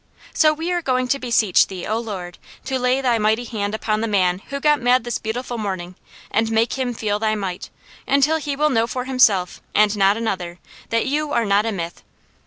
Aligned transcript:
So 0.33 0.51
we 0.51 0.71
are 0.71 0.81
going 0.81 1.07
to 1.09 1.19
beseech 1.19 1.67
Thee, 1.67 1.85
O 1.85 1.99
Lord, 1.99 2.39
to 2.65 2.79
lay 2.79 3.01
Thy 3.01 3.19
mighty 3.19 3.43
hand 3.43 3.75
upon 3.75 4.01
the 4.01 4.07
man 4.07 4.39
who 4.49 4.59
got 4.59 4.81
mad 4.81 5.03
this 5.03 5.19
beautiful 5.19 5.59
morning 5.59 5.93
and 6.31 6.49
make 6.49 6.73
him 6.73 6.95
feel 6.95 7.19
Thy 7.19 7.35
might, 7.35 7.69
until 8.07 8.37
he 8.37 8.55
will 8.55 8.71
know 8.71 8.87
for 8.87 9.05
himself 9.05 9.61
and 9.75 9.95
not 9.95 10.17
another, 10.17 10.57
that 10.89 11.05
You 11.05 11.31
are 11.33 11.45
not 11.45 11.67
a 11.67 11.71
myth. 11.71 12.01